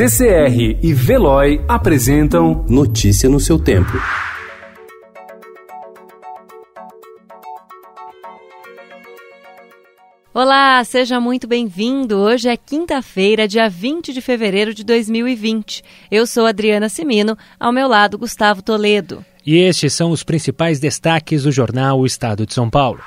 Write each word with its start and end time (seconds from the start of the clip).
CCR 0.00 0.78
e 0.82 0.94
Veloy 0.94 1.62
apresentam 1.68 2.64
Notícia 2.66 3.28
no 3.28 3.38
seu 3.38 3.58
tempo. 3.58 3.92
Olá, 10.32 10.82
seja 10.84 11.20
muito 11.20 11.46
bem-vindo. 11.46 12.16
Hoje 12.16 12.48
é 12.48 12.56
quinta-feira, 12.56 13.46
dia 13.46 13.68
20 13.68 14.14
de 14.14 14.22
fevereiro 14.22 14.72
de 14.72 14.84
2020. 14.84 15.84
Eu 16.10 16.26
sou 16.26 16.46
Adriana 16.46 16.88
Simino, 16.88 17.36
ao 17.58 17.70
meu 17.70 17.86
lado 17.86 18.16
Gustavo 18.16 18.62
Toledo. 18.62 19.22
E 19.44 19.58
estes 19.58 19.92
são 19.92 20.12
os 20.12 20.22
principais 20.22 20.80
destaques 20.80 21.42
do 21.42 21.52
jornal 21.52 22.00
O 22.00 22.06
Estado 22.06 22.46
de 22.46 22.54
São 22.54 22.70
Paulo. 22.70 23.02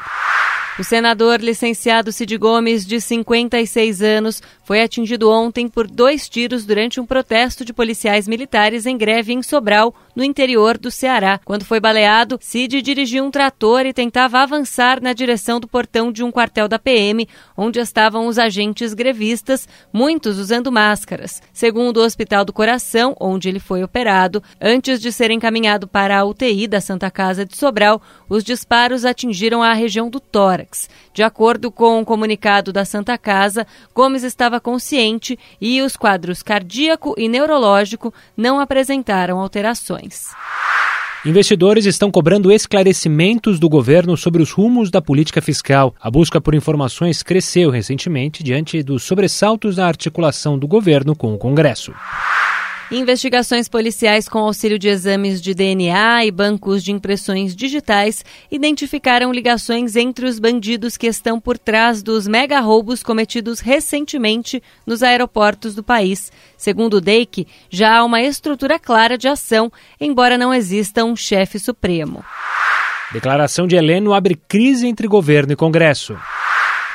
O 0.79 0.83
senador 0.83 1.39
licenciado 1.39 2.11
Cid 2.11 2.35
Gomes, 2.35 2.83
de 2.83 2.99
56 2.99 4.01
anos, 4.01 4.41
foi 4.63 4.81
atingido 4.81 5.29
ontem 5.29 5.67
por 5.67 5.85
dois 5.85 6.27
tiros 6.27 6.65
durante 6.65 6.99
um 6.99 7.05
protesto 7.05 7.63
de 7.63 7.71
policiais 7.71 8.27
militares 8.27 8.87
em 8.87 8.97
greve 8.97 9.33
em 9.33 9.43
Sobral, 9.43 9.93
no 10.15 10.23
interior 10.23 10.79
do 10.79 10.89
Ceará. 10.89 11.39
Quando 11.45 11.63
foi 11.63 11.79
baleado, 11.79 12.39
Cid 12.41 12.81
dirigiu 12.81 13.23
um 13.23 13.29
trator 13.29 13.85
e 13.85 13.93
tentava 13.93 14.39
avançar 14.39 14.99
na 14.99 15.13
direção 15.13 15.59
do 15.59 15.67
portão 15.67 16.11
de 16.11 16.23
um 16.23 16.31
quartel 16.31 16.67
da 16.67 16.79
PM, 16.79 17.29
onde 17.55 17.79
estavam 17.79 18.25
os 18.25 18.39
agentes 18.39 18.95
grevistas, 18.95 19.67
muitos 19.93 20.39
usando 20.39 20.71
máscaras. 20.71 21.39
Segundo 21.53 21.97
o 21.97 22.03
Hospital 22.03 22.43
do 22.43 22.53
Coração, 22.53 23.15
onde 23.19 23.47
ele 23.47 23.59
foi 23.59 23.83
operado, 23.83 24.41
antes 24.59 24.99
de 24.99 25.11
ser 25.11 25.29
encaminhado 25.29 25.87
para 25.87 26.17
a 26.17 26.25
UTI 26.25 26.65
da 26.67 26.81
Santa 26.81 27.11
Casa 27.11 27.45
de 27.45 27.55
Sobral, 27.55 28.01
os 28.27 28.43
disparos 28.43 29.05
atingiram 29.05 29.61
a 29.61 29.73
região 29.73 30.09
do 30.09 30.19
tórax 30.19 30.62
tórax. 30.63 30.89
De 31.13 31.21
acordo 31.23 31.71
com 31.71 31.97
o 31.97 31.99
um 31.99 32.05
comunicado 32.05 32.71
da 32.71 32.85
Santa 32.85 33.17
Casa, 33.17 33.67
Gomes 33.93 34.23
estava 34.23 34.59
consciente 34.59 35.37
e 35.59 35.81
os 35.81 35.95
quadros 35.95 36.41
cardíaco 36.41 37.13
e 37.17 37.27
neurológico 37.27 38.13
não 38.35 38.59
apresentaram 38.59 39.39
alterações. 39.39 40.31
Investidores 41.25 41.85
estão 41.85 42.11
cobrando 42.11 42.51
esclarecimentos 42.51 43.57
do 43.57 43.69
governo 43.69 44.17
sobre 44.17 44.41
os 44.41 44.51
rumos 44.51 44.91
da 44.91 45.01
política 45.01 45.41
fiscal. 45.41 45.95
A 46.01 46.11
busca 46.11 46.41
por 46.41 46.53
informações 46.53 47.23
cresceu 47.23 47.69
recentemente 47.69 48.43
diante 48.43 48.83
dos 48.83 49.03
sobressaltos 49.03 49.77
da 49.77 49.87
articulação 49.87 50.59
do 50.59 50.67
governo 50.67 51.15
com 51.15 51.33
o 51.33 51.37
Congresso. 51.37 51.93
Investigações 52.93 53.67
policiais 53.67 54.29
com 54.29 54.37
auxílio 54.37 54.77
de 54.77 54.87
exames 54.87 55.41
de 55.41 55.55
DNA 55.55 56.25
e 56.25 56.31
bancos 56.31 56.83
de 56.83 56.91
impressões 56.91 57.55
digitais 57.55 58.23
identificaram 58.51 59.33
ligações 59.33 59.95
entre 59.95 60.27
os 60.27 60.37
bandidos 60.37 60.95
que 60.95 61.07
estão 61.07 61.39
por 61.39 61.57
trás 61.57 62.03
dos 62.03 62.27
mega 62.27 62.59
roubos 62.59 63.01
cometidos 63.01 63.59
recentemente 63.59 64.61
nos 64.85 65.01
aeroportos 65.01 65.73
do 65.73 65.81
país. 65.81 66.31
Segundo 66.55 66.97
o 66.97 67.01
DEIC, 67.01 67.47
já 67.67 67.97
há 67.97 68.03
uma 68.03 68.21
estrutura 68.21 68.77
clara 68.77 69.17
de 69.17 69.27
ação, 69.27 69.71
embora 69.99 70.37
não 70.37 70.53
exista 70.53 71.03
um 71.03 71.15
chefe 71.15 71.57
supremo. 71.57 72.23
Declaração 73.11 73.65
de 73.65 73.75
Heleno 73.75 74.13
abre 74.13 74.35
crise 74.35 74.85
entre 74.85 75.07
governo 75.07 75.53
e 75.53 75.55
Congresso. 75.55 76.15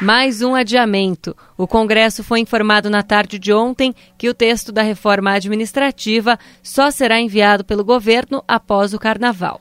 Mais 0.01 0.43
um 0.43 0.55
adiamento. 0.55 1.37
O 1.57 1.67
Congresso 1.67 2.23
foi 2.23 2.39
informado 2.39 2.89
na 2.89 3.03
tarde 3.03 3.37
de 3.37 3.53
ontem 3.53 3.93
que 4.17 4.29
o 4.29 4.35
texto 4.35 4.71
da 4.71 4.83
reforma 4.83 5.33
administrativa 5.33 6.39
só 6.63 6.91
será 6.91 7.21
enviado 7.21 7.65
pelo 7.65 7.85
governo 7.85 8.43
após 8.47 8.95
o 8.95 8.99
carnaval. 8.99 9.61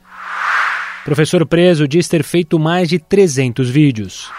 Professor 1.04 1.44
preso 1.44 1.88
diz 1.88 2.06
ter 2.06 2.22
feito 2.22 2.58
mais 2.58 2.88
de 2.88 3.00
300 3.00 3.68
vídeos. 3.68 4.30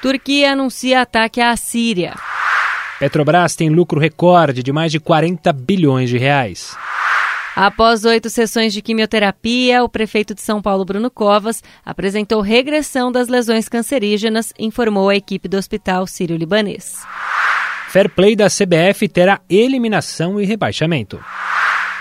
Turquia 0.00 0.52
anuncia 0.52 1.00
ataque 1.00 1.40
à 1.40 1.56
Síria. 1.56 2.14
Petrobras 3.00 3.56
tem 3.56 3.70
lucro 3.70 3.98
recorde 3.98 4.62
de 4.62 4.72
mais 4.72 4.92
de 4.92 5.00
40 5.00 5.52
bilhões 5.52 6.10
de 6.10 6.18
reais. 6.18 6.76
Após 7.60 8.04
oito 8.04 8.30
sessões 8.30 8.72
de 8.72 8.80
quimioterapia, 8.80 9.82
o 9.82 9.88
prefeito 9.88 10.32
de 10.32 10.40
São 10.40 10.62
Paulo, 10.62 10.84
Bruno 10.84 11.10
Covas, 11.10 11.60
apresentou 11.84 12.40
regressão 12.40 13.10
das 13.10 13.26
lesões 13.26 13.68
cancerígenas, 13.68 14.52
informou 14.56 15.08
a 15.08 15.16
equipe 15.16 15.48
do 15.48 15.56
Hospital 15.56 16.06
Sírio-Libanês. 16.06 17.02
Fair 17.88 18.08
play 18.10 18.36
da 18.36 18.46
CBF 18.46 19.08
terá 19.08 19.40
eliminação 19.50 20.40
e 20.40 20.44
rebaixamento. 20.44 21.18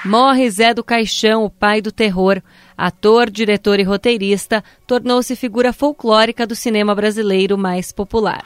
Morre 0.05 0.47
Zé 0.51 0.75
do 0.75 0.83
Caixão, 0.83 1.43
o 1.43 1.49
pai 1.49 1.81
do 1.81 1.91
terror. 1.91 2.39
Ator, 2.77 3.27
diretor 3.27 3.79
e 3.79 3.83
roteirista, 3.83 4.63
tornou-se 4.85 5.35
figura 5.35 5.73
folclórica 5.73 6.45
do 6.45 6.55
cinema 6.55 6.93
brasileiro 6.93 7.57
mais 7.57 7.91
popular. 7.91 8.43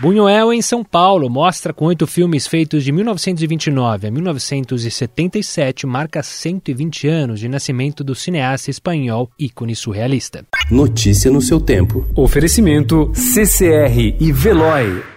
Buñuel, 0.00 0.52
em 0.52 0.60
São 0.60 0.82
Paulo, 0.82 1.30
mostra 1.30 1.72
com 1.72 1.86
oito 1.86 2.06
filmes 2.06 2.48
feitos 2.48 2.82
de 2.82 2.90
1929 2.90 4.08
a 4.08 4.10
1977, 4.10 5.86
marca 5.86 6.22
120 6.22 7.06
anos 7.06 7.38
de 7.38 7.48
nascimento 7.48 8.02
do 8.02 8.14
cineasta 8.14 8.70
espanhol 8.70 9.30
ícone 9.38 9.76
surrealista. 9.76 10.44
Notícia 10.70 11.30
no 11.30 11.40
seu 11.40 11.60
tempo. 11.60 12.04
Oferecimento 12.16 13.12
CCR 13.14 14.16
e 14.18 14.32
Veloy. 14.32 15.13